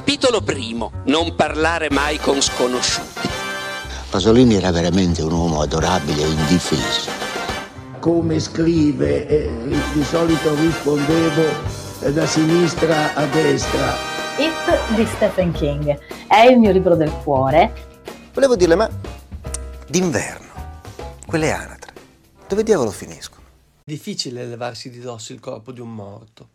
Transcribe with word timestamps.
Capitolo 0.00 0.40
primo. 0.40 0.92
Non 1.08 1.34
parlare 1.34 1.90
mai 1.90 2.16
con 2.16 2.40
sconosciuti. 2.40 3.28
Pasolini 4.08 4.54
era 4.54 4.70
veramente 4.70 5.20
un 5.20 5.30
uomo 5.30 5.60
adorabile 5.60 6.22
e 6.22 6.26
indifeso. 6.26 7.10
Come 7.98 8.40
scrive, 8.40 9.28
eh, 9.28 9.50
di 9.92 10.02
solito 10.02 10.54
rispondevo 10.54 11.42
eh, 12.00 12.12
da 12.14 12.24
sinistra 12.24 13.12
a 13.12 13.26
destra. 13.26 13.92
It 14.38 14.94
di 14.94 15.04
Stephen 15.04 15.52
King 15.52 15.98
è 16.26 16.46
il 16.46 16.58
mio 16.58 16.72
libro 16.72 16.96
del 16.96 17.12
cuore. 17.22 17.70
Volevo 18.32 18.56
dirle, 18.56 18.76
ma 18.76 18.88
d'inverno, 19.86 20.52
quelle 21.26 21.52
anatre, 21.52 21.92
dove 22.48 22.62
diavolo 22.62 22.90
finiscono? 22.90 23.44
Difficile 23.84 24.46
levarsi 24.46 24.88
di 24.88 25.00
dosso 25.00 25.34
il 25.34 25.40
corpo 25.40 25.72
di 25.72 25.80
un 25.80 25.94
morto. 25.94 26.48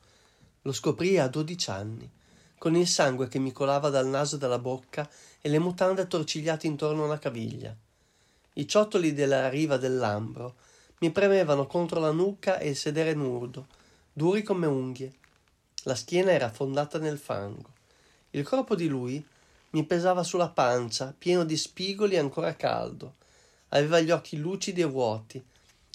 Lo 0.63 0.73
scoprì 0.73 1.19
a 1.19 1.27
12 1.27 1.69
anni 1.69 2.09
con 2.57 2.75
il 2.75 2.87
sangue 2.87 3.27
che 3.27 3.39
mi 3.39 3.51
colava 3.51 3.89
dal 3.89 4.07
naso 4.07 4.35
e 4.35 4.39
dalla 4.39 4.59
bocca 4.59 5.09
e 5.41 5.49
le 5.49 5.59
mutande 5.59 6.01
attorcigliate 6.01 6.67
intorno 6.67 7.05
alla 7.05 7.19
caviglia. 7.19 7.75
I 8.53 8.67
ciottoli 8.67 9.13
della 9.13 9.49
riva 9.49 9.77
del 9.77 9.97
Lambro 9.97 10.55
mi 10.99 11.11
premevano 11.11 11.67
contro 11.67 11.99
la 11.99 12.11
nuca 12.11 12.57
e 12.57 12.69
il 12.69 12.75
sedere 12.75 13.13
nudo, 13.13 13.67
duri 14.13 14.43
come 14.43 14.65
unghie. 14.65 15.13
La 15.83 15.95
schiena 15.95 16.31
era 16.31 16.45
affondata 16.45 16.97
nel 16.97 17.17
fango. 17.17 17.69
Il 18.31 18.43
corpo 18.43 18.75
di 18.75 18.87
lui 18.87 19.23
mi 19.71 19.83
pesava 19.83 20.23
sulla 20.23 20.49
pancia, 20.49 21.13
pieno 21.17 21.43
di 21.43 21.57
spigoli 21.57 22.17
ancora 22.17 22.55
caldo. 22.55 23.15
Aveva 23.69 23.99
gli 23.99 24.09
occhi 24.09 24.37
lucidi 24.37 24.81
e 24.81 24.85
vuoti, 24.85 25.43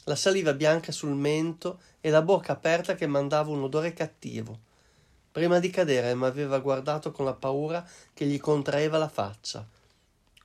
la 0.04 0.14
saliva 0.14 0.52
bianca 0.52 0.92
sul 0.92 1.14
mento 1.14 1.80
e 2.00 2.10
la 2.10 2.22
bocca 2.22 2.52
aperta 2.52 2.94
che 2.94 3.06
mandava 3.06 3.50
un 3.50 3.62
odore 3.62 3.92
cattivo. 3.94 4.68
Prima 5.40 5.58
di 5.58 5.70
cadere 5.70 6.12
m'aveva 6.12 6.58
guardato 6.58 7.12
con 7.12 7.24
la 7.24 7.32
paura 7.32 7.82
che 8.12 8.26
gli 8.26 8.38
contraeva 8.38 8.98
la 8.98 9.08
faccia. 9.08 9.66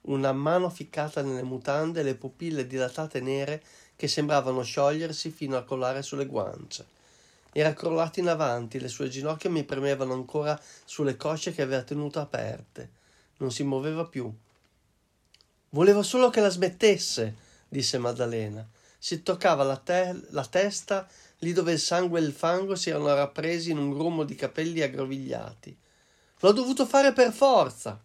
Una 0.04 0.32
mano 0.32 0.70
ficcata 0.70 1.22
nelle 1.22 1.44
mutande 1.44 2.00
e 2.00 2.04
le 2.04 2.16
pupille 2.16 2.66
dilatate 2.66 3.20
nere 3.20 3.62
che 3.98 4.08
sembravano 4.08 4.64
sciogliersi 4.64 5.32
fino 5.32 5.58
a 5.58 5.64
collare 5.64 6.02
sulle 6.02 6.26
guance. 6.26 6.86
Era 7.52 7.74
crollato 7.74 8.22
in 8.22 8.30
avanti, 8.30 8.80
le 8.80 8.88
sue 8.88 9.10
ginocchia 9.10 9.50
mi 9.50 9.66
premevano 9.66 10.14
ancora 10.14 10.58
sulle 10.86 11.18
cosce 11.18 11.52
che 11.52 11.62
aveva 11.62 11.84
tenuto 11.84 12.22
aperte. 12.22 12.90
Non 13.40 13.52
si 13.52 13.64
muoveva 13.64 14.06
più. 14.06 14.34
Volevo 15.72 16.04
solo 16.04 16.30
che 16.30 16.40
la 16.40 16.48
smettesse, 16.48 17.36
disse 17.68 17.98
Maddalena. 17.98 18.66
Si 18.98 19.22
toccava 19.24 19.66
la, 19.66 19.76
te- 19.76 20.22
la 20.30 20.46
testa 20.46 21.06
lì 21.40 21.54
dove 21.54 21.74
il 21.74 21.80
sangue 21.80 22.20
e 22.20 22.24
il 22.24 22.34
fango 22.34 22.76
si 22.76 22.90
erano 22.90 23.14
rappresi 23.14 23.72
in 23.72 23.78
un 23.78 23.92
grumo 23.92 24.24
di 24.24 24.36
capelli 24.36 24.82
aggrovigliati. 24.82 25.76
L'ho 26.40 26.52
dovuto 26.52 26.86
fare 26.86 27.14
per 27.14 27.32
forza. 27.32 28.00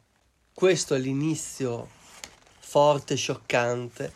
Questo 0.52 0.94
è 0.94 0.98
l'inizio 0.98 1.88
forte, 2.58 3.16
scioccante, 3.16 4.12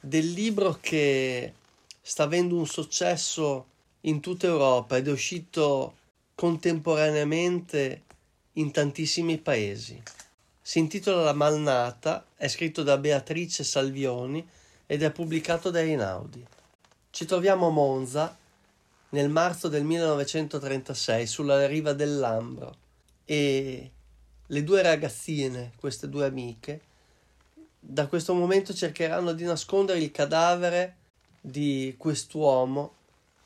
del 0.00 0.30
libro 0.30 0.78
che 0.80 1.52
sta 2.00 2.24
avendo 2.24 2.56
un 2.56 2.66
successo 2.66 3.66
in 4.02 4.20
tutta 4.20 4.46
Europa 4.46 4.96
ed 4.96 5.08
è 5.08 5.10
uscito 5.10 5.96
contemporaneamente 6.34 8.02
in 8.52 8.70
tantissimi 8.70 9.38
paesi. 9.38 10.00
Si 10.62 10.78
intitola 10.78 11.22
La 11.22 11.32
Malnata, 11.32 12.26
è 12.36 12.48
scritto 12.48 12.82
da 12.82 12.98
Beatrice 12.98 13.64
Salvioni 13.64 14.46
ed 14.86 15.02
è 15.02 15.10
pubblicato 15.10 15.70
da 15.70 15.80
Einaudi. 15.80 16.46
Ci 17.10 17.24
troviamo 17.24 17.68
a 17.68 17.70
Monza 17.70 18.36
nel 19.10 19.28
marzo 19.28 19.68
del 19.68 19.84
1936 19.84 21.26
sulla 21.26 21.66
riva 21.66 21.92
del 21.92 22.18
Lambro 22.18 22.76
e 23.24 23.90
le 24.46 24.64
due 24.64 24.82
ragazzine, 24.82 25.72
queste 25.76 26.08
due 26.08 26.26
amiche, 26.26 26.80
da 27.78 28.06
questo 28.06 28.34
momento 28.34 28.74
cercheranno 28.74 29.32
di 29.32 29.44
nascondere 29.44 30.00
il 30.00 30.10
cadavere 30.10 30.96
di 31.40 31.94
quest'uomo 31.96 32.94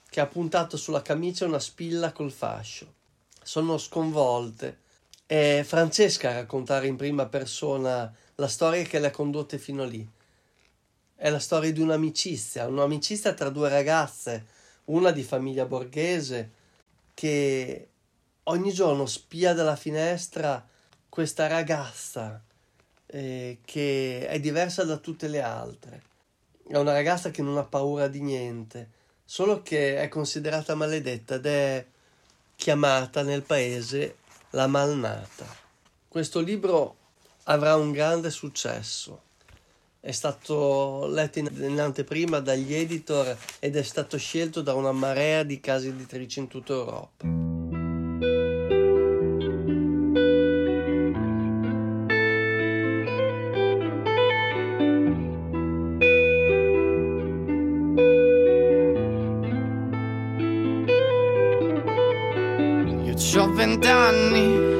che 0.09 0.21
ha 0.21 0.27
puntato 0.27 0.77
sulla 0.77 1.03
camicia 1.03 1.45
una 1.45 1.59
spilla 1.59 2.13
col 2.13 2.33
fascio. 2.33 2.95
Sono 3.43 3.79
sconvolte. 3.79 4.79
È 5.27 5.63
Francesca 5.65 6.31
a 6.31 6.35
raccontare 6.35 6.87
in 6.87 6.97
prima 6.97 7.27
persona 7.27 8.13
la 8.35 8.49
storia 8.49 8.83
che 8.83 8.99
le 8.99 9.09
ha 9.09 9.13
condotte 9.13 9.59
fino 9.59 9.85
lì. 9.85 10.07
È 11.15 11.29
la 11.29 11.39
storia 11.39 11.73
di 11.73 11.81
un'amicizia, 11.81 12.67
un'amicizia 12.67 13.35
tra 13.35 13.51
due 13.51 13.69
ragazze 13.69 14.47
una 14.91 15.11
di 15.11 15.23
famiglia 15.23 15.67
borghese, 15.67 16.51
che 17.15 17.89
ogni 18.45 18.73
giorno 18.73 19.07
spia 19.07 19.53
dalla 19.53 19.77
finestra 19.77 20.67
questa 21.09 21.47
ragazza 21.47 22.43
eh, 23.07 23.59
che 23.65 24.27
è 24.29 24.41
diversa 24.41 24.85
da 24.85 24.97
tutte 24.97 25.29
le 25.29 25.43
altre. 25.43 26.03
È 26.67 26.77
una 26.77 26.93
ragazza 26.93 27.31
che 27.31 27.43
non 27.43 27.59
ha 27.59 27.65
paura 27.65 28.09
di 28.09 28.21
niente, 28.21 28.91
solo 29.25 29.63
che 29.63 30.01
è 30.01 30.09
considerata 30.09 30.75
maledetta 30.75 31.35
ed 31.35 31.47
è 31.47 31.87
chiamata 32.57 33.23
nel 33.23 33.43
paese 33.43 34.17
la 34.51 34.67
malnata. 34.67 35.47
Questo 36.09 36.41
libro 36.41 36.97
avrà 37.45 37.77
un 37.77 37.93
grande 37.93 38.31
successo 38.31 39.29
è 40.01 40.13
stato 40.13 41.07
letto 41.09 41.39
in, 41.41 41.79
anteprima 41.79 42.41
dagli 42.41 42.75
editor 42.75 43.37
ed 43.59 43.77
è 43.77 43.83
stato 43.83 44.17
scelto 44.17 44.63
da 44.63 44.73
una 44.73 44.93
marea 44.93 45.43
di 45.43 45.61
case 45.61 45.89
editrici 45.89 46.39
in 46.39 46.49
tutta 46.49 46.73
Europa. 46.73 47.27
Io 63.05 63.43
ho 63.43 63.53
vent'anni 63.53 64.80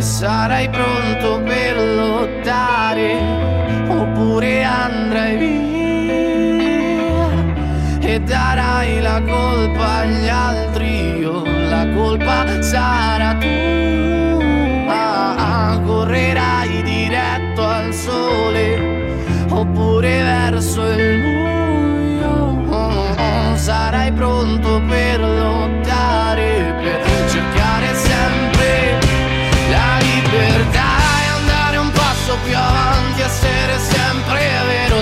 Sarai 0.00 0.68
pronto 0.70 1.42
per 1.42 1.76
lottare 1.76 3.18
oppure 3.86 4.64
andrai 4.64 5.36
via. 5.36 5.58
E 8.00 8.20
darai 8.20 9.00
la 9.02 9.20
colpa 9.20 9.98
agli 9.98 10.28
altri 10.28 11.18
io 11.18 11.42
la 11.68 11.86
colpa 11.94 12.62
sarà 12.62 13.34
tua 13.34 13.79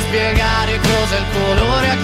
spiegare 0.08 0.78
cos'è 0.78 1.18
il 1.18 1.26
colore 1.32 1.97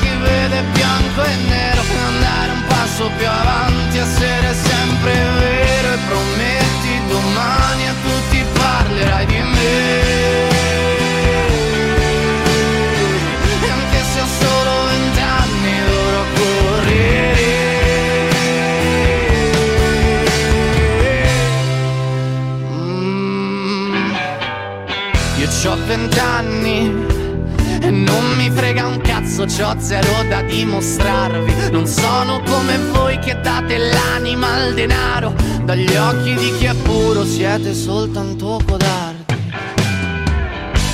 non 27.90 28.24
mi 28.36 28.50
frega 28.50 28.86
un 28.86 29.00
cazzo 29.00 29.44
c'ho 29.44 29.74
zero 29.78 30.22
da 30.28 30.42
dimostrarvi. 30.42 31.70
Non 31.70 31.86
sono 31.86 32.40
come 32.42 32.78
voi 32.92 33.18
che 33.18 33.38
date 33.40 33.78
l'anima 33.78 34.54
al 34.54 34.74
denaro. 34.74 35.34
Dagli 35.64 35.94
occhi 35.96 36.34
di 36.34 36.52
chi 36.58 36.66
è 36.66 36.74
puro 36.74 37.24
siete 37.24 37.74
soltanto 37.74 38.60
codardi. 38.66 39.34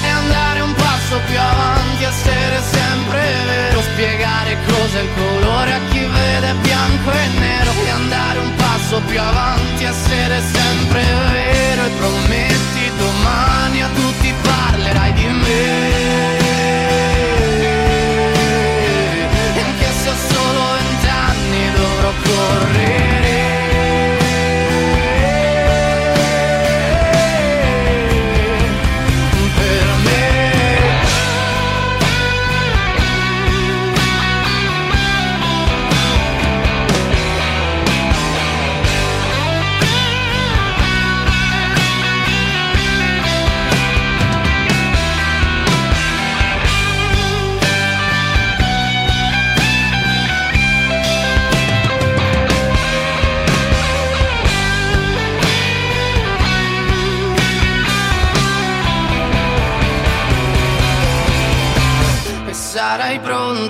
E 0.02 0.08
andare 0.08 0.60
un 0.60 0.74
passo 0.74 1.20
più 1.26 1.38
avanti, 1.38 2.04
essere 2.04 2.60
sempre 2.70 3.20
vero. 3.46 3.80
Spiegare 3.82 4.56
cos'è 4.66 5.00
il 5.00 5.08
colore 5.14 5.72
a 5.72 5.80
chi 5.90 6.00
vede 6.00 6.54
bianco 6.62 7.10
e 7.10 7.26
nero. 7.38 7.70
E 7.84 7.90
andare 7.90 8.38
un 8.38 8.54
passo 8.56 9.00
più 9.06 9.20
avanti, 9.20 9.84
essere 9.84 10.40
sempre 10.40 10.59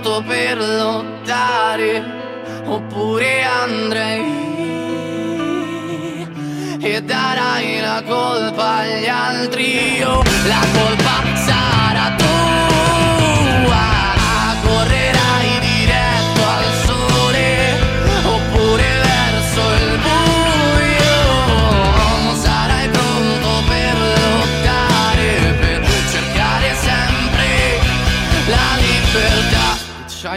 pronto 0.00 0.22
per 0.26 0.58
lottare 0.58 2.02
oppure 2.64 3.42
andrei 3.42 4.38
e 6.80 7.02
darai 7.02 7.80
la 7.80 8.02
colpa 8.06 8.78
agli 8.78 9.06
altri. 9.06 9.98
Io 9.98 10.22
la 10.46 10.64
colpa 10.72 11.29